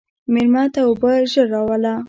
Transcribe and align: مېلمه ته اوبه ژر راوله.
مېلمه 0.33 0.63
ته 0.73 0.79
اوبه 0.87 1.11
ژر 1.31 1.47
راوله. 1.53 1.93